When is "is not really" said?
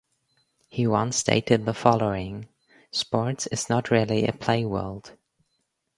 3.45-4.25